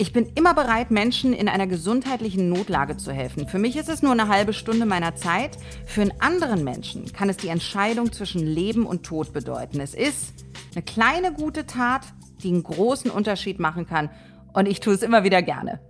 [0.00, 3.48] Ich bin immer bereit, Menschen in einer gesundheitlichen Notlage zu helfen.
[3.48, 5.58] Für mich ist es nur eine halbe Stunde meiner Zeit.
[5.86, 9.80] Für einen anderen Menschen kann es die Entscheidung zwischen Leben und Tod bedeuten.
[9.80, 12.02] Es ist eine kleine gute Tat,
[12.44, 14.08] die einen großen Unterschied machen kann.
[14.52, 15.80] Und ich tue es immer wieder gerne.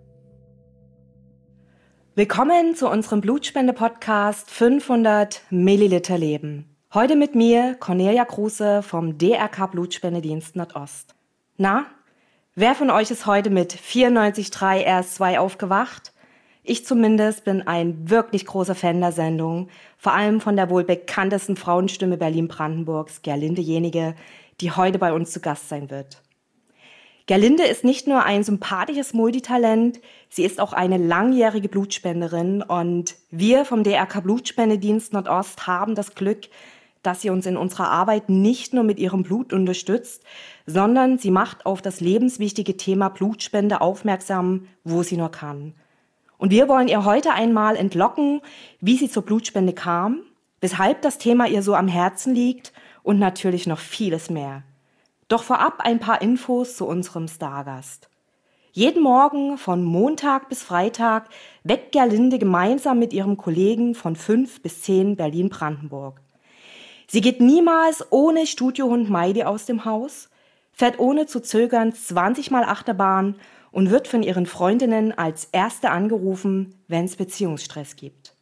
[2.15, 6.75] Willkommen zu unserem Blutspende-Podcast 500 Milliliter Leben.
[6.95, 11.15] Heute mit mir Cornelia Kruse vom DRK Blutspendedienst Nordost.
[11.59, 11.85] Na,
[12.61, 16.13] Wer von euch ist heute mit 94.3 RS2 aufgewacht?
[16.65, 21.55] Ich zumindest bin ein wirklich großer Fan der Sendung, vor allem von der wohl bekanntesten
[21.55, 24.17] Frauenstimme Berlin-Brandenburgs, Gerlinde Jenige,
[24.61, 26.21] die heute bei uns zu Gast sein wird.
[27.29, 33.67] Gerlinde ist nicht nur ein sympathisches Multitalent, sie ist auch eine langjährige Blutspenderin und wir
[33.67, 36.49] vom DRK Blutspendedienst Nordost haben das Glück,
[37.03, 40.25] dass sie uns in unserer Arbeit nicht nur mit ihrem Blut unterstützt,
[40.67, 45.75] sondern sie macht auf das lebenswichtige Thema Blutspende aufmerksam, wo sie nur kann.
[46.39, 48.41] Und wir wollen ihr heute einmal entlocken,
[48.81, 50.21] wie sie zur Blutspende kam,
[50.61, 54.63] weshalb das Thema ihr so am Herzen liegt und natürlich noch vieles mehr.
[55.29, 58.09] Doch vorab ein paar Infos zu unserem Stargast.
[58.73, 61.29] Jeden Morgen von Montag bis Freitag
[61.65, 66.21] weckt Gerlinde gemeinsam mit ihrem Kollegen von 5 bis 10 Berlin-Brandenburg.
[67.11, 70.29] Sie geht niemals ohne Studiohund Meidi aus dem Haus,
[70.73, 73.37] fährt ohne zu zögern 20 Mal Achterbahn
[73.73, 78.35] und wird von ihren Freundinnen als Erste angerufen, wenn es Beziehungsstress gibt.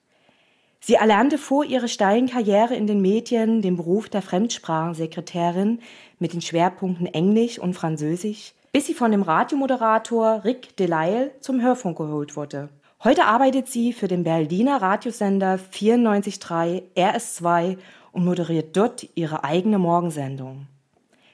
[0.80, 5.80] Sie erlernte vor ihrer steilen Karriere in den Medien den Beruf der Fremdsprachensekretärin
[6.18, 11.98] mit den Schwerpunkten Englisch und Französisch, bis sie von dem Radiomoderator Rick Delisle zum Hörfunk
[11.98, 12.68] geholt wurde.
[13.04, 17.76] Heute arbeitet sie für den Berliner Radiosender 94.3 RS2
[18.16, 20.68] und moderiert dort ihre eigene Morgensendung.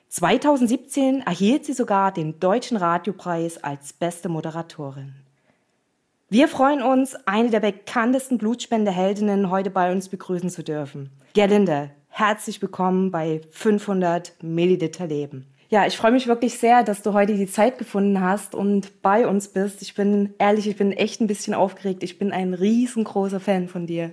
[0.09, 5.15] 2017 erhielt sie sogar den Deutschen Radiopreis als beste Moderatorin.
[6.29, 11.11] Wir freuen uns, eine der bekanntesten Blutspendeheldinnen heute bei uns begrüßen zu dürfen.
[11.35, 15.47] Gerlinde, herzlich willkommen bei 500 Milliliter Leben.
[15.73, 19.27] Ja, ich freue mich wirklich sehr, dass du heute die Zeit gefunden hast und bei
[19.27, 19.81] uns bist.
[19.81, 22.03] Ich bin ehrlich, ich bin echt ein bisschen aufgeregt.
[22.03, 24.11] Ich bin ein riesengroßer Fan von dir.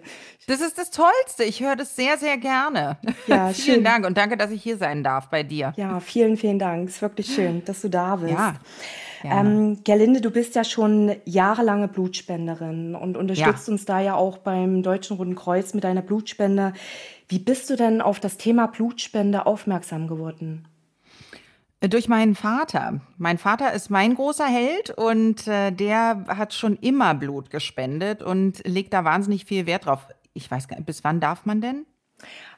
[0.47, 1.43] Das ist das Tollste.
[1.43, 2.95] Ich höre das sehr, sehr gerne.
[3.27, 3.83] Ja, vielen schön.
[3.83, 5.73] Dank und danke, dass ich hier sein darf bei dir.
[5.75, 6.87] Ja, vielen, vielen Dank.
[6.87, 8.31] Es ist wirklich schön, dass du da bist.
[8.31, 8.55] Ja.
[9.25, 13.73] Ähm, Gerlinde, du bist ja schon jahrelange Blutspenderin und unterstützt ja.
[13.73, 16.71] uns da ja auch beim Deutschen Roten Kreuz mit deiner Blutspende.
[17.27, 20.65] Wie bist du denn auf das Thema Blutspende aufmerksam geworden?
[21.81, 22.99] Durch meinen Vater.
[23.17, 28.67] Mein Vater ist mein großer Held und äh, der hat schon immer Blut gespendet und
[28.67, 30.07] legt da wahnsinnig viel Wert drauf.
[30.33, 31.85] Ich weiß gar nicht, bis wann darf man denn?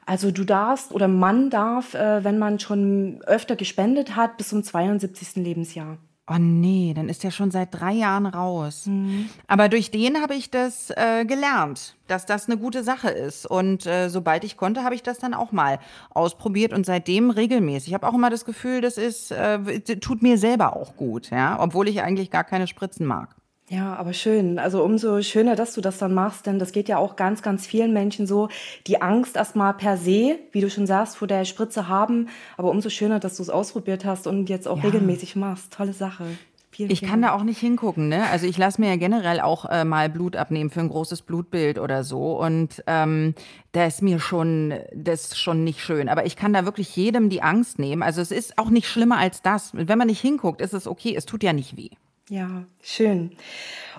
[0.06, 4.64] Also du darfst oder man darf, äh, wenn man schon öfter gespendet hat, bis zum
[4.64, 5.36] 72.
[5.36, 5.98] Lebensjahr.
[6.30, 8.86] Oh nee, dann ist er schon seit drei Jahren raus.
[8.86, 9.28] Mhm.
[9.48, 13.44] Aber durch den habe ich das äh, gelernt, dass das eine gute Sache ist.
[13.44, 17.88] Und äh, sobald ich konnte, habe ich das dann auch mal ausprobiert und seitdem regelmäßig.
[17.88, 21.58] Ich habe auch immer das Gefühl, das ist, äh, tut mir selber auch gut, ja,
[21.60, 23.34] obwohl ich eigentlich gar keine Spritzen mag.
[23.72, 24.58] Ja, aber schön.
[24.58, 27.66] Also umso schöner, dass du das dann machst, denn das geht ja auch ganz, ganz
[27.66, 28.50] vielen Menschen so,
[28.86, 32.28] die Angst erstmal per se, wie du schon sagst, vor der Spritze haben.
[32.58, 34.84] Aber umso schöner, dass du es ausprobiert hast und jetzt auch ja.
[34.84, 35.72] regelmäßig machst.
[35.72, 36.26] Tolle Sache.
[36.70, 38.28] Vielen, ich kann da auch nicht hingucken, ne?
[38.30, 41.78] Also ich lasse mir ja generell auch äh, mal Blut abnehmen für ein großes Blutbild
[41.78, 42.38] oder so.
[42.38, 43.34] Und ähm,
[43.72, 46.10] da ist mir schon, das ist schon nicht schön.
[46.10, 48.02] Aber ich kann da wirklich jedem die Angst nehmen.
[48.02, 49.70] Also es ist auch nicht schlimmer als das.
[49.72, 51.14] Wenn man nicht hinguckt, ist es okay.
[51.16, 51.90] Es tut ja nicht weh.
[52.28, 53.32] Ja, schön.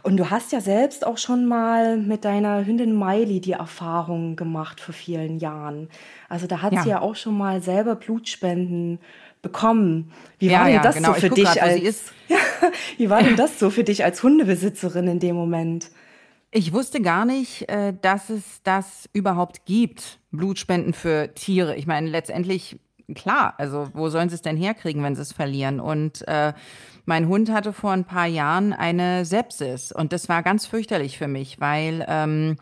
[0.02, 4.80] Und du hast ja selbst auch schon mal mit deiner Hündin Miley die Erfahrung gemacht
[4.80, 5.90] vor vielen Jahren.
[6.30, 6.84] Also da hat ja.
[6.84, 9.00] sie ja auch schon mal selber Blutspenden
[9.42, 10.12] bekommen.
[10.40, 11.14] Wie war ja, denn das genau.
[11.14, 12.14] so für dich grad, als
[12.98, 15.92] Wie war denn das so für dich als Hundebesitzerin in dem Moment?
[16.52, 21.76] Ich wusste gar nicht, äh, dass es das überhaupt gibt, Blutspenden für Tiere.
[21.76, 22.80] Ich meine, letztendlich
[23.16, 25.80] klar, also wo sollen sie es denn herkriegen, wenn sie es verlieren?
[25.80, 26.54] Und äh,
[27.06, 31.28] mein Hund hatte vor ein paar Jahren eine Sepsis und das war ganz fürchterlich für
[31.28, 32.56] mich, weil ähm,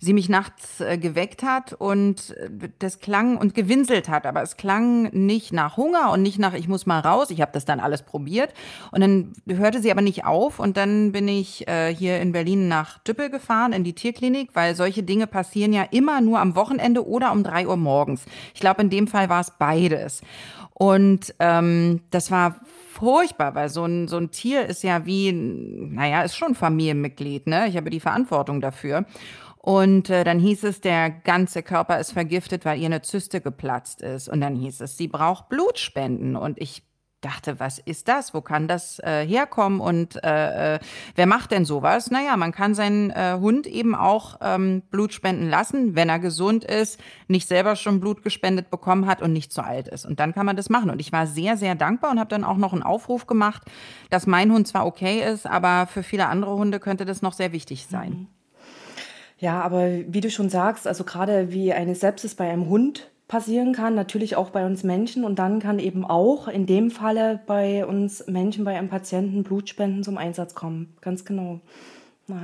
[0.00, 4.58] sie mich nachts äh, geweckt hat und äh, das klang und gewinselt hat, aber es
[4.58, 7.30] klang nicht nach Hunger und nicht nach ich muss mal raus.
[7.30, 8.52] Ich habe das dann alles probiert
[8.92, 12.68] und dann hörte sie aber nicht auf und dann bin ich äh, hier in Berlin
[12.68, 17.06] nach Düppel gefahren in die Tierklinik, weil solche Dinge passieren ja immer nur am Wochenende
[17.06, 18.26] oder um drei Uhr morgens.
[18.52, 19.52] Ich glaube, in dem Fall war es
[19.96, 20.22] beides Blutes.
[20.74, 22.56] Und ähm, das war
[22.92, 27.68] furchtbar, weil so ein, so ein Tier ist ja wie, naja, ist schon Familienmitglied, ne?
[27.68, 29.04] Ich habe die Verantwortung dafür.
[29.58, 34.00] Und äh, dann hieß es, der ganze Körper ist vergiftet, weil ihr eine Zyste geplatzt
[34.00, 34.28] ist.
[34.28, 36.36] Und dann hieß es, sie braucht Blutspenden.
[36.36, 36.82] Und ich
[37.26, 38.34] dachte, was ist das?
[38.34, 39.80] Wo kann das äh, herkommen?
[39.80, 40.78] Und äh, äh,
[41.14, 42.10] wer macht denn sowas?
[42.10, 46.64] Naja, man kann seinen äh, Hund eben auch ähm, Blut spenden lassen, wenn er gesund
[46.64, 50.06] ist, nicht selber schon Blut gespendet bekommen hat und nicht zu alt ist.
[50.06, 50.90] Und dann kann man das machen.
[50.90, 53.62] Und ich war sehr, sehr dankbar und habe dann auch noch einen Aufruf gemacht,
[54.10, 57.52] dass mein Hund zwar okay ist, aber für viele andere Hunde könnte das noch sehr
[57.52, 58.10] wichtig sein.
[58.10, 58.26] Mhm.
[59.38, 63.72] Ja, aber wie du schon sagst, also gerade wie eine Sepsis bei einem Hund passieren
[63.72, 67.84] kann, natürlich auch bei uns Menschen und dann kann eben auch in dem Falle bei
[67.84, 70.94] uns Menschen, bei einem Patienten Blutspenden zum Einsatz kommen.
[71.00, 71.60] Ganz genau.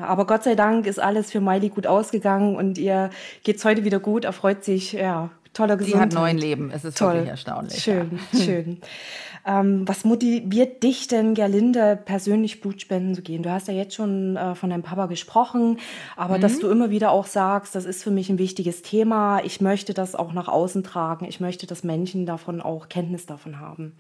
[0.00, 3.10] Aber Gott sei Dank ist alles für Miley gut ausgegangen und ihr
[3.42, 4.24] geht's heute wieder gut.
[4.24, 6.12] Er freut sich, ja, toller Gesundheit.
[6.12, 6.70] Sie hat neun Leben.
[6.72, 7.14] Es ist Toll.
[7.14, 7.82] wirklich erstaunlich.
[7.82, 8.40] Schön, ja.
[8.40, 8.80] schön.
[9.44, 13.42] Ähm, was motiviert dich denn, Gerlinde, persönlich Blutspenden zu gehen?
[13.42, 15.78] Du hast ja jetzt schon äh, von deinem Papa gesprochen,
[16.16, 16.42] aber mhm.
[16.42, 19.42] dass du immer wieder auch sagst, das ist für mich ein wichtiges Thema.
[19.44, 21.24] Ich möchte das auch nach außen tragen.
[21.24, 23.92] Ich möchte, dass Menschen davon auch Kenntnis davon haben.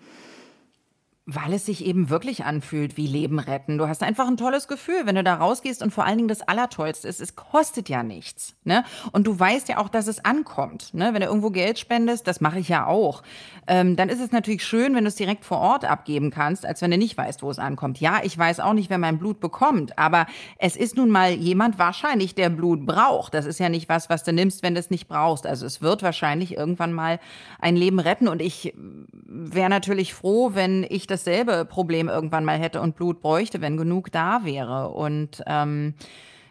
[1.24, 3.78] Weil es sich eben wirklich anfühlt wie Leben retten.
[3.78, 6.42] Du hast einfach ein tolles Gefühl, wenn du da rausgehst und vor allen Dingen das
[6.42, 8.56] Allertollste ist, es kostet ja nichts.
[8.64, 8.82] Ne?
[9.12, 10.94] Und du weißt ja auch, dass es ankommt.
[10.94, 11.10] Ne?
[11.12, 13.22] Wenn du irgendwo Geld spendest, das mache ich ja auch,
[13.68, 16.82] ähm, dann ist es natürlich schön, wenn du es direkt vor Ort abgeben kannst, als
[16.82, 18.00] wenn du nicht weißt, wo es ankommt.
[18.00, 20.26] Ja, ich weiß auch nicht, wer mein Blut bekommt, aber
[20.58, 23.34] es ist nun mal jemand wahrscheinlich, der Blut braucht.
[23.34, 25.46] Das ist ja nicht was, was du nimmst, wenn du es nicht brauchst.
[25.46, 27.20] Also es wird wahrscheinlich irgendwann mal
[27.60, 28.74] ein Leben retten und ich
[29.32, 34.12] wäre natürlich froh, wenn ich dasselbe Problem irgendwann mal hätte und Blut bräuchte, wenn genug
[34.12, 34.90] da wäre.
[34.90, 35.94] Und ähm,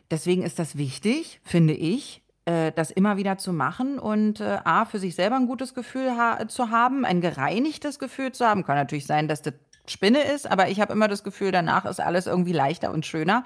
[0.09, 4.85] deswegen ist das wichtig, finde ich, äh, das immer wieder zu machen und äh, A,
[4.85, 8.65] für sich selber ein gutes Gefühl ha zu haben, ein gereinigtes Gefühl zu haben.
[8.65, 9.53] Kann natürlich sein, dass das
[9.87, 13.43] Spinne ist, aber ich habe immer das Gefühl, danach ist alles irgendwie leichter und schöner.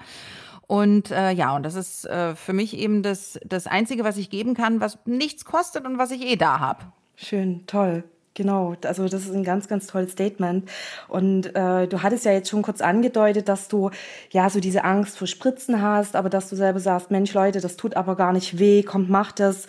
[0.66, 4.30] Und äh, ja, und das ist äh, für mich eben das, das Einzige, was ich
[4.30, 6.86] geben kann, was nichts kostet und was ich eh da habe.
[7.14, 8.04] Schön, toll.
[8.36, 10.68] Genau, also das ist ein ganz, ganz tolles Statement.
[11.08, 13.90] Und äh, du hattest ja jetzt schon kurz angedeutet, dass du
[14.30, 17.78] ja so diese Angst vor Spritzen hast, aber dass du selber sagst, Mensch Leute, das
[17.78, 19.66] tut aber gar nicht weh, kommt, mach das.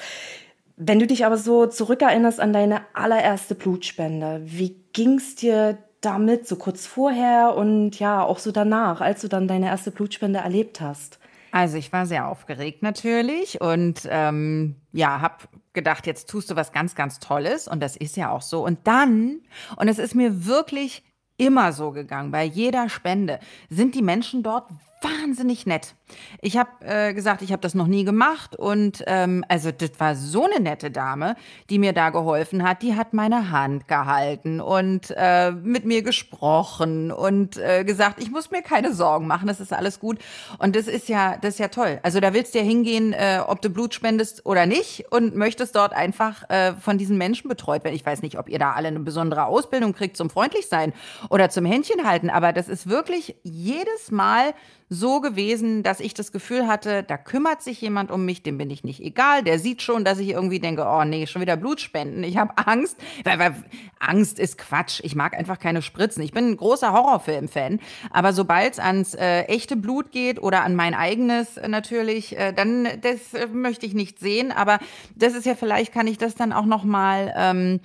[0.75, 6.57] Wenn du dich aber so zurückerinnerst an deine allererste Blutspende, wie ging's dir damit so
[6.57, 11.19] kurz vorher und ja auch so danach, als du dann deine erste Blutspende erlebt hast?
[11.57, 16.71] Also ich war sehr aufgeregt natürlich und ähm, ja, habe gedacht, jetzt tust du was
[16.71, 18.63] ganz, ganz Tolles und das ist ja auch so.
[18.63, 19.41] Und dann,
[19.75, 21.03] und es ist mir wirklich
[21.35, 23.39] immer so gegangen, bei jeder Spende
[23.71, 24.69] sind die Menschen dort
[25.01, 25.95] wahnsinnig nett.
[26.41, 30.15] Ich habe äh, gesagt, ich habe das noch nie gemacht und ähm, also das war
[30.15, 31.35] so eine nette Dame,
[31.69, 32.81] die mir da geholfen hat.
[32.81, 38.51] Die hat meine Hand gehalten und äh, mit mir gesprochen und äh, gesagt, ich muss
[38.51, 40.19] mir keine Sorgen machen, das ist alles gut.
[40.59, 41.99] Und das ist ja, das ist ja toll.
[42.03, 45.75] Also da willst du ja hingehen, äh, ob du Blut spendest oder nicht und möchtest
[45.75, 47.95] dort einfach äh, von diesen Menschen betreut werden.
[47.95, 50.93] Ich weiß nicht, ob ihr da alle eine besondere Ausbildung kriegt zum freundlich sein
[51.29, 54.53] oder zum Händchen halten, aber das ist wirklich jedes Mal
[54.89, 58.69] so gewesen, dass ich das Gefühl hatte, da kümmert sich jemand um mich, dem bin
[58.69, 59.43] ich nicht egal.
[59.43, 62.23] Der sieht schon, dass ich irgendwie denke, oh nee, schon wieder Blutspenden.
[62.23, 63.55] Ich habe Angst, weil, weil
[63.99, 65.01] Angst ist Quatsch.
[65.03, 66.23] Ich mag einfach keine Spritzen.
[66.23, 70.75] Ich bin ein großer Horrorfilm-Fan, aber sobald es ans äh, echte Blut geht oder an
[70.75, 74.53] mein eigenes äh, natürlich, äh, dann das äh, möchte ich nicht sehen.
[74.53, 74.79] Aber
[75.15, 77.81] das ist ja vielleicht kann ich das dann auch noch mal ähm,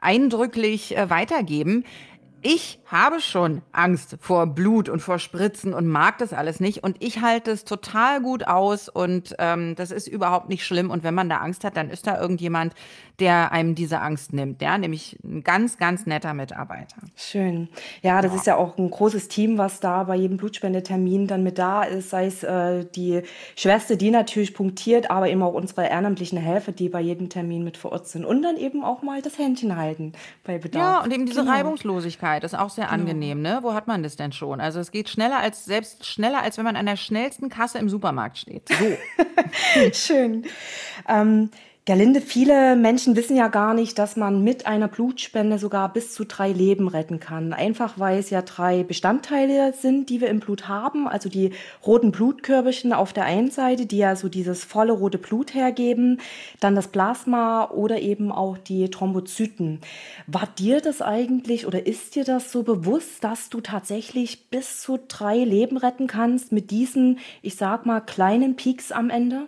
[0.00, 1.84] eindrücklich äh, weitergeben.
[2.42, 6.82] Ich habe schon Angst vor Blut und vor Spritzen und mag das alles nicht.
[6.82, 10.90] Und ich halte es total gut aus und ähm, das ist überhaupt nicht schlimm.
[10.90, 12.74] Und wenn man da Angst hat, dann ist da irgendjemand,
[13.18, 14.62] der einem diese Angst nimmt.
[14.62, 16.96] Ja, nämlich ein ganz, ganz netter Mitarbeiter.
[17.14, 17.68] Schön.
[18.00, 18.38] Ja, das ja.
[18.38, 22.10] ist ja auch ein großes Team, was da bei jedem Blutspendetermin dann mit da ist.
[22.10, 23.22] Sei es äh, die
[23.54, 27.76] Schwester, die natürlich punktiert, aber eben auch unsere ehrenamtlichen Helfer, die bei jedem Termin mit
[27.76, 28.24] vor Ort sind.
[28.24, 30.12] Und dann eben auch mal das Händchen halten
[30.44, 30.82] bei Bedarf.
[30.82, 31.52] Ja, und eben diese genau.
[31.52, 33.00] Reibungslosigkeit ist auch sehr genau.
[33.02, 33.58] angenehm, ne?
[33.62, 34.60] Wo hat man das denn schon?
[34.60, 37.88] Also es geht schneller als, selbst schneller, als wenn man an der schnellsten Kasse im
[37.88, 38.68] Supermarkt steht.
[38.68, 38.96] So.
[39.92, 40.46] Schön.
[41.08, 41.50] Ähm,
[41.88, 46.26] Gerlinde, viele Menschen wissen ja gar nicht, dass man mit einer Blutspende sogar bis zu
[46.26, 47.54] drei Leben retten kann.
[47.54, 51.08] Einfach weil es ja drei Bestandteile sind, die wir im Blut haben.
[51.08, 51.52] Also die
[51.86, 56.20] roten Blutkörperchen auf der einen Seite, die ja so dieses volle rote Blut hergeben.
[56.60, 59.80] Dann das Plasma oder eben auch die Thrombozyten.
[60.26, 64.98] War dir das eigentlich oder ist dir das so bewusst, dass du tatsächlich bis zu
[65.08, 69.46] drei Leben retten kannst mit diesen, ich sag mal, kleinen Peaks am Ende?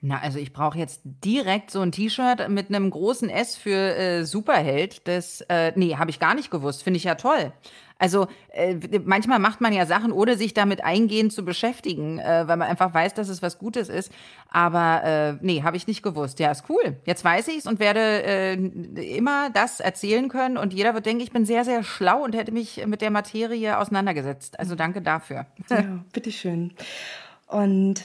[0.00, 4.24] Na, also ich brauche jetzt direkt so ein T-Shirt mit einem großen S für äh,
[4.24, 5.08] Superheld.
[5.08, 6.84] Das, äh, nee, habe ich gar nicht gewusst.
[6.84, 7.52] Finde ich ja toll.
[7.98, 12.56] Also äh, manchmal macht man ja Sachen, ohne sich damit eingehend zu beschäftigen, äh, weil
[12.56, 14.12] man einfach weiß, dass es was Gutes ist.
[14.48, 16.38] Aber äh, nee, habe ich nicht gewusst.
[16.38, 16.96] Ja, ist cool.
[17.04, 18.54] Jetzt weiß ich es und werde äh,
[19.16, 20.58] immer das erzählen können.
[20.58, 23.76] Und jeder wird denken, ich bin sehr, sehr schlau und hätte mich mit der Materie
[23.76, 24.60] auseinandergesetzt.
[24.60, 25.46] Also danke dafür.
[25.68, 26.74] Ja, bitteschön.
[27.48, 28.04] Und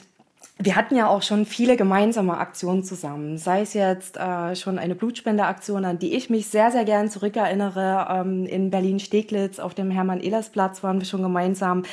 [0.63, 4.95] wir hatten ja auch schon viele gemeinsame Aktionen zusammen, sei es jetzt äh, schon eine
[4.95, 8.07] Blutspendeaktion, an die ich mich sehr, sehr gern zurückerinnere.
[8.09, 11.83] Ähm, in Berlin-Steglitz auf dem Hermann-Ehlers-Platz waren wir schon gemeinsam.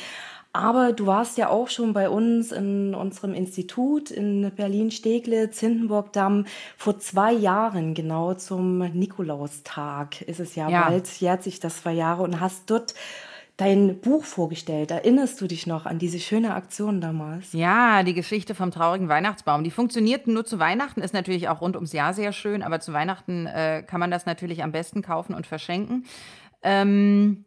[0.53, 6.45] Aber du warst ja auch schon bei uns in unserem Institut in Berlin-Steglitz, Hindenburg-Damm,
[6.77, 10.83] vor zwei Jahren genau zum Nikolaustag ist es ja, ja.
[10.83, 12.95] bald, jährt sich das zwei Jahre und hast dort
[13.61, 14.89] dein Buch vorgestellt.
[14.89, 17.53] Erinnerst du dich noch an diese schöne Aktion damals?
[17.53, 19.63] Ja, die Geschichte vom traurigen Weihnachtsbaum.
[19.63, 22.91] Die funktioniert nur zu Weihnachten, ist natürlich auch rund ums Jahr sehr schön, aber zu
[22.91, 26.05] Weihnachten äh, kann man das natürlich am besten kaufen und verschenken.
[26.63, 27.45] Ähm,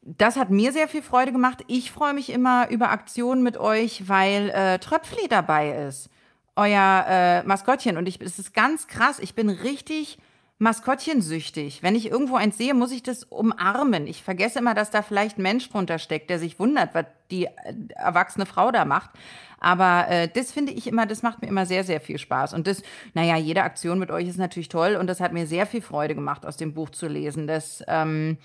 [0.00, 1.64] das hat mir sehr viel Freude gemacht.
[1.66, 6.08] Ich freue mich immer über Aktionen mit euch, weil äh, Tröpfli dabei ist.
[6.54, 7.98] Euer äh, Maskottchen.
[7.98, 9.18] Und ich, es ist ganz krass.
[9.18, 10.16] Ich bin richtig
[10.58, 11.82] maskottchensüchtig.
[11.82, 14.06] Wenn ich irgendwo eins sehe, muss ich das umarmen.
[14.06, 17.44] Ich vergesse immer, dass da vielleicht ein Mensch drunter steckt, der sich wundert, was die
[17.44, 17.50] äh,
[17.94, 19.10] erwachsene Frau da macht.
[19.58, 22.54] Aber äh, das finde ich immer, das macht mir immer sehr, sehr viel Spaß.
[22.54, 22.82] Und das,
[23.14, 26.14] naja, jede Aktion mit euch ist natürlich toll und das hat mir sehr viel Freude
[26.14, 27.46] gemacht, aus dem Buch zu lesen.
[27.46, 28.38] Das ähm,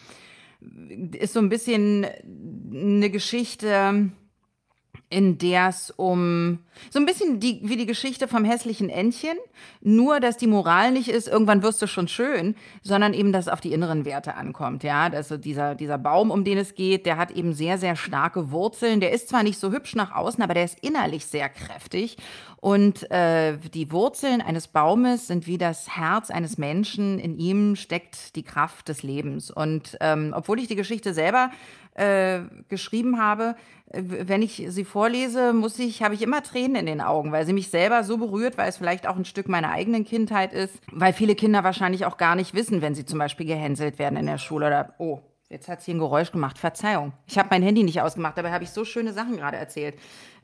[1.13, 2.06] ist so ein bisschen
[2.74, 4.12] eine Geschichte
[5.12, 9.38] in der es um so ein bisschen die, wie die Geschichte vom hässlichen Entchen,
[9.82, 13.51] nur dass die Moral nicht ist, irgendwann wirst du schon schön, sondern eben, dass es
[13.51, 14.84] auf die inneren Werte ankommt.
[14.84, 18.51] Ja, also dieser, dieser Baum, um den es geht, der hat eben sehr, sehr starke
[18.51, 19.01] Wurzeln.
[19.01, 22.18] Der ist zwar nicht so hübsch nach außen, aber der ist innerlich sehr kräftig.
[22.62, 27.20] Und äh, die Wurzeln eines Baumes sind wie das Herz eines Menschen.
[27.20, 29.51] In ihm steckt die Kraft des Lebens.
[29.51, 31.50] Und ähm, obwohl ich die Geschichte selber
[31.95, 33.55] äh, geschrieben habe,
[33.93, 37.53] wenn ich sie vorlese, muss ich, habe ich immer Tränen in den Augen, weil sie
[37.53, 41.12] mich selber so berührt, weil es vielleicht auch ein Stück meiner eigenen Kindheit ist, weil
[41.12, 44.38] viele Kinder wahrscheinlich auch gar nicht wissen, wenn sie zum Beispiel gehänselt werden in der
[44.38, 45.21] Schule oder oh.
[45.50, 46.57] Jetzt hat sie ein Geräusch gemacht.
[46.57, 47.12] Verzeihung.
[47.27, 49.95] Ich habe mein Handy nicht ausgemacht, dabei habe ich so schöne Sachen gerade erzählt.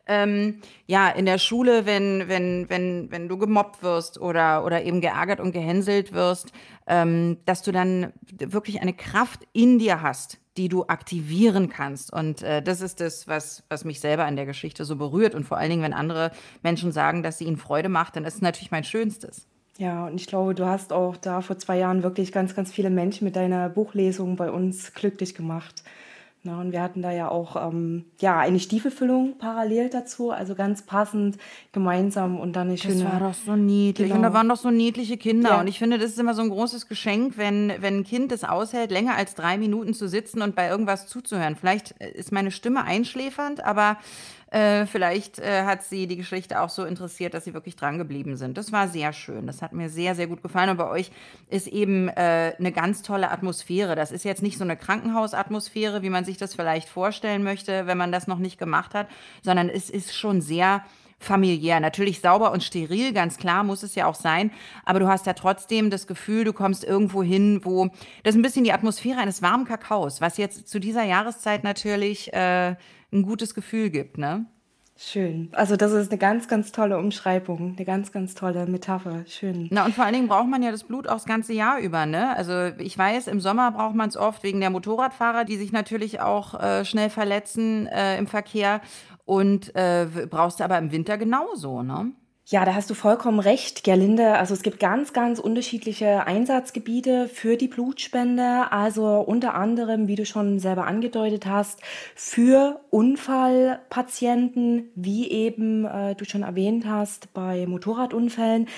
[0.06, 5.00] Ähm, ja, in der Schule, wenn, wenn, wenn, wenn du gemobbt wirst oder, oder eben
[5.00, 6.52] geärgert und gehänselt wirst,
[6.88, 12.12] ähm, dass du dann wirklich eine Kraft in dir hast, die du aktivieren kannst.
[12.12, 15.36] Und äh, das ist das, was, was mich selber an der Geschichte so berührt.
[15.36, 16.32] Und vor allen Dingen, wenn andere
[16.64, 19.48] Menschen sagen, dass sie ihnen Freude macht, dann ist es natürlich mein Schönstes.
[19.78, 22.90] Ja, und ich glaube, du hast auch da vor zwei Jahren wirklich ganz, ganz viele
[22.90, 25.84] Menschen mit deiner Buchlesung bei uns glücklich gemacht.
[26.48, 30.82] Na, und wir hatten da ja auch ähm, ja, eine Stiefelfüllung parallel dazu, also ganz
[30.82, 31.38] passend
[31.74, 33.04] gemeinsam und dann eine schöne.
[33.04, 34.08] Das war doch so niedlich.
[34.08, 34.16] Genau.
[34.16, 35.50] Und da waren doch so niedliche Kinder.
[35.50, 35.60] Ja.
[35.60, 38.46] Und ich finde, das ist immer so ein großes Geschenk, wenn, wenn ein Kind es
[38.46, 41.58] aushält, länger als drei Minuten zu sitzen und bei irgendwas zuzuhören.
[41.58, 43.98] Vielleicht ist meine Stimme einschläfernd, aber
[44.52, 48.38] äh, vielleicht äh, hat sie die Geschichte auch so interessiert, dass sie wirklich dran geblieben
[48.38, 48.58] sind.
[48.58, 49.46] Das war sehr schön.
[49.46, 50.70] Das hat mir sehr, sehr gut gefallen.
[50.70, 51.12] Und bei euch
[51.50, 53.96] ist eben äh, eine ganz tolle Atmosphäre.
[53.96, 57.98] Das ist jetzt nicht so eine Krankenhausatmosphäre, wie man sich das vielleicht vorstellen möchte, wenn
[57.98, 59.08] man das noch nicht gemacht hat,
[59.42, 60.84] sondern es ist schon sehr
[61.20, 61.80] familiär.
[61.80, 64.52] Natürlich sauber und steril, ganz klar muss es ja auch sein,
[64.86, 67.88] aber du hast ja trotzdem das Gefühl, du kommst irgendwo hin, wo
[68.24, 72.32] das ist ein bisschen die Atmosphäre eines warmen Kakaos, was jetzt zu dieser Jahreszeit natürlich
[72.34, 72.76] äh,
[73.12, 74.46] ein gutes Gefühl gibt, ne?
[75.00, 75.50] Schön.
[75.52, 79.24] Also das ist eine ganz, ganz tolle Umschreibung, eine ganz, ganz tolle Metapher.
[79.28, 79.68] Schön.
[79.70, 82.08] Na und vor allen Dingen braucht man ja das Blut auch das ganze Jahr über,
[82.08, 82.36] ne?
[82.36, 86.20] Also ich weiß, im Sommer braucht man es oft wegen der Motorradfahrer, die sich natürlich
[86.20, 88.82] auch äh, schnell verletzen äh, im Verkehr.
[89.24, 92.12] Und äh, brauchst du aber im Winter genauso, ne?
[92.50, 94.38] Ja, da hast du vollkommen recht, Gerlinde.
[94.38, 98.72] Also es gibt ganz, ganz unterschiedliche Einsatzgebiete für die Blutspende.
[98.72, 101.82] Also unter anderem, wie du schon selber angedeutet hast,
[102.16, 108.70] für Unfallpatienten, wie eben äh, du schon erwähnt hast, bei Motorradunfällen.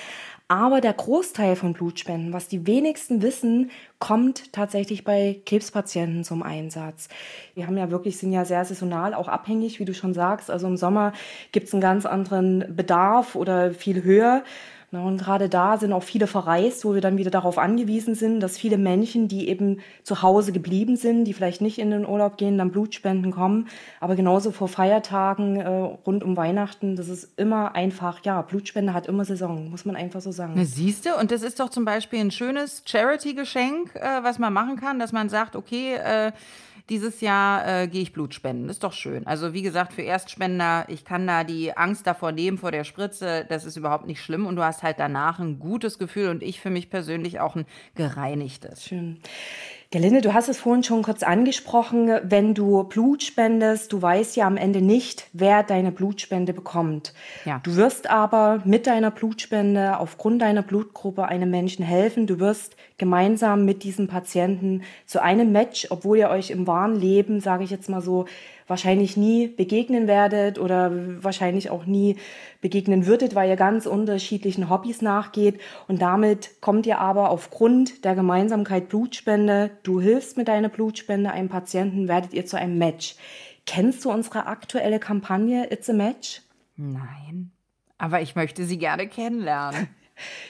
[0.50, 7.08] Aber der Großteil von Blutspenden, was die wenigsten wissen, kommt tatsächlich bei Krebspatienten zum Einsatz.
[7.54, 10.50] Wir haben ja wirklich, sind ja sehr saisonal auch abhängig, wie du schon sagst.
[10.50, 11.12] Also im Sommer
[11.52, 14.42] gibt es einen ganz anderen Bedarf oder viel höher.
[14.92, 18.40] Na, und gerade da sind auch viele verreist, wo wir dann wieder darauf angewiesen sind,
[18.40, 22.36] dass viele Menschen, die eben zu Hause geblieben sind, die vielleicht nicht in den Urlaub
[22.36, 23.68] gehen, dann Blutspenden kommen.
[24.00, 29.06] Aber genauso vor Feiertagen äh, rund um Weihnachten, das ist immer einfach, ja, Blutspende hat
[29.06, 30.54] immer Saison, muss man einfach so sagen.
[30.64, 34.74] Siehst du, und das ist doch zum Beispiel ein schönes Charity-Geschenk, äh, was man machen
[34.74, 36.32] kann, dass man sagt, okay, äh,
[36.90, 38.68] dieses Jahr äh, gehe ich Blut spenden.
[38.68, 39.26] Ist doch schön.
[39.26, 43.46] Also wie gesagt, für Erstspender, ich kann da die Angst davor nehmen, vor der Spritze.
[43.48, 44.46] Das ist überhaupt nicht schlimm.
[44.46, 47.66] Und du hast halt danach ein gutes Gefühl und ich für mich persönlich auch ein
[47.94, 48.84] gereinigtes.
[48.84, 49.20] Schön.
[49.92, 52.12] Gerlinde, du hast es vorhin schon kurz angesprochen.
[52.22, 57.12] Wenn du Blut spendest, du weißt ja am Ende nicht, wer deine Blutspende bekommt.
[57.44, 57.58] Ja.
[57.64, 62.28] Du wirst aber mit deiner Blutspende aufgrund deiner Blutgruppe einem Menschen helfen.
[62.28, 67.40] Du wirst gemeinsam mit diesem Patienten zu einem Match, obwohl ihr euch im wahren Leben,
[67.40, 68.26] sage ich jetzt mal so,
[68.70, 72.16] wahrscheinlich nie begegnen werdet oder wahrscheinlich auch nie
[72.60, 75.60] begegnen würdet, weil ihr ganz unterschiedlichen Hobbys nachgeht.
[75.88, 81.48] Und damit kommt ihr aber aufgrund der Gemeinsamkeit Blutspende, du hilfst mit deiner Blutspende einem
[81.48, 83.16] Patienten, werdet ihr zu einem Match.
[83.66, 86.42] Kennst du unsere aktuelle Kampagne It's a Match?
[86.76, 87.50] Nein,
[87.98, 89.88] aber ich möchte sie gerne kennenlernen.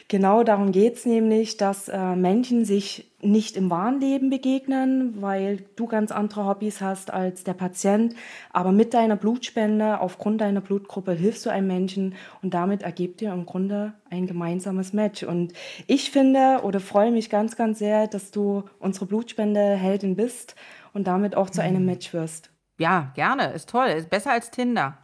[0.08, 5.64] Genau darum geht es nämlich, dass äh, Menschen sich nicht im wahren Leben begegnen, weil
[5.76, 8.14] du ganz andere Hobbys hast als der Patient.
[8.52, 13.32] Aber mit deiner Blutspende, aufgrund deiner Blutgruppe, hilfst du einem Menschen und damit ergibt ihr
[13.32, 15.22] im Grunde ein gemeinsames Match.
[15.22, 15.52] Und
[15.86, 20.54] ich finde oder freue mich ganz, ganz sehr, dass du unsere Blutspende-Heldin bist
[20.92, 21.86] und damit auch zu einem mhm.
[21.86, 22.50] Match wirst.
[22.80, 23.52] Ja, gerne.
[23.52, 23.88] Ist toll.
[23.88, 24.96] Ist besser als Tinder.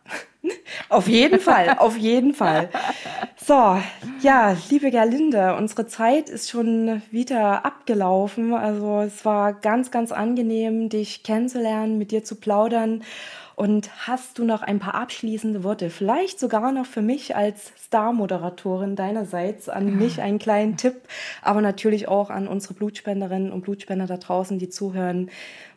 [0.88, 2.71] auf jeden Fall, auf jeden Fall.
[3.37, 3.78] So,
[4.23, 8.54] ja, liebe Gerlinde, unsere Zeit ist schon wieder abgelaufen.
[8.54, 13.04] Also es war ganz, ganz angenehm, dich kennenzulernen, mit dir zu plaudern.
[13.56, 15.88] Und hast du noch ein paar abschließende Worte?
[15.88, 20.94] Vielleicht sogar noch für mich als Star-Moderatorin deinerseits an mich einen kleinen Tipp,
[21.40, 25.30] aber natürlich auch an unsere Blutspenderinnen und Blutspender da draußen, die zuhören.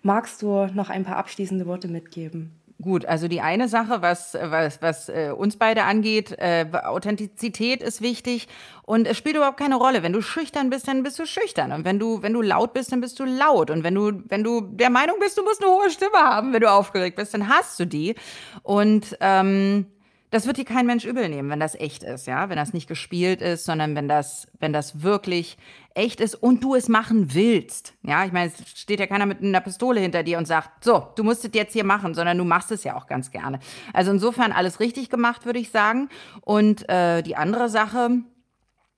[0.04, 2.59] Magst du noch ein paar abschließende Worte mitgeben?
[2.82, 8.02] Gut, also die eine Sache, was, was, was äh, uns beide angeht, äh, Authentizität ist
[8.02, 8.48] wichtig
[8.84, 10.02] und es spielt überhaupt keine Rolle.
[10.02, 11.74] Wenn du schüchtern bist, dann bist du schüchtern.
[11.74, 13.70] Und wenn du, wenn du laut bist, dann bist du laut.
[13.70, 16.62] Und wenn du, wenn du der Meinung bist, du musst eine hohe Stimme haben, wenn
[16.62, 18.16] du aufgeregt bist, dann hast du die.
[18.64, 19.88] Und ähm,
[20.32, 22.88] das wird dir kein Mensch übel nehmen, wenn das echt ist, ja, wenn das nicht
[22.88, 25.58] gespielt ist, sondern wenn das, wenn das wirklich
[26.00, 27.94] echt ist und du es machen willst.
[28.04, 31.08] Ja, ich meine, es steht ja keiner mit einer Pistole hinter dir und sagt, so,
[31.16, 33.60] du musst es jetzt hier machen, sondern du machst es ja auch ganz gerne.
[33.94, 36.08] Also insofern alles richtig gemacht, würde ich sagen.
[36.42, 38.22] Und äh, die andere Sache,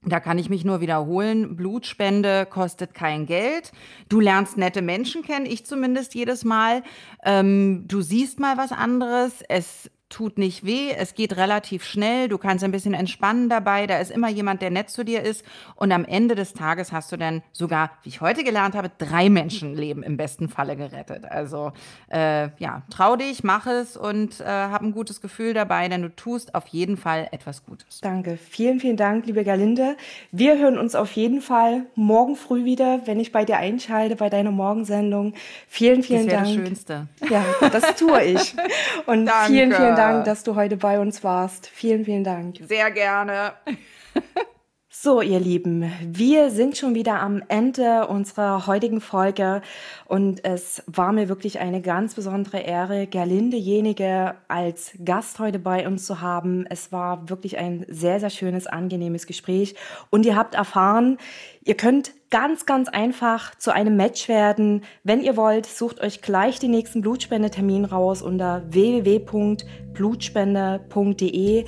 [0.03, 1.55] da kann ich mich nur wiederholen.
[1.55, 3.71] Blutspende kostet kein Geld.
[4.07, 6.83] Du lernst nette Menschen kennen, ich zumindest jedes Mal.
[7.23, 9.43] Ähm, du siehst mal was anderes.
[9.49, 13.97] Es tut nicht weh, es geht relativ schnell, du kannst ein bisschen entspannen dabei, da
[13.97, 15.43] ist immer jemand, der nett zu dir ist
[15.75, 19.29] und am Ende des Tages hast du dann sogar, wie ich heute gelernt habe, drei
[19.29, 21.25] Menschenleben im besten Falle gerettet.
[21.25, 21.71] Also
[22.09, 26.09] äh, ja, trau dich, mach es und äh, hab ein gutes Gefühl dabei, denn du
[26.09, 28.01] tust auf jeden Fall etwas Gutes.
[28.01, 29.95] Danke, vielen, vielen Dank, liebe Galinde.
[30.31, 34.29] Wir hören uns auf jeden Fall morgen früh wieder, wenn ich bei dir einschalte, bei
[34.29, 35.33] deiner Morgensendung.
[35.67, 36.45] Vielen, vielen das Dank.
[36.45, 37.07] Das Schönste.
[37.29, 38.55] Ja, das tue ich.
[39.05, 39.53] Und Danke.
[39.53, 41.67] vielen, vielen Dank Dank, dass du heute bei uns warst.
[41.67, 42.57] Vielen, vielen Dank.
[42.61, 43.53] Sehr gerne.
[45.03, 49.63] So, ihr Lieben, wir sind schon wieder am Ende unserer heutigen Folge
[50.05, 55.87] und es war mir wirklich eine ganz besondere Ehre, Gerlinde jenige als Gast heute bei
[55.87, 56.67] uns zu haben.
[56.69, 59.73] Es war wirklich ein sehr, sehr schönes, angenehmes Gespräch
[60.11, 61.17] und ihr habt erfahren,
[61.63, 64.83] ihr könnt ganz, ganz einfach zu einem Match werden.
[65.03, 71.65] Wenn ihr wollt, sucht euch gleich den nächsten Blutspendetermin raus unter www.blutspende.de.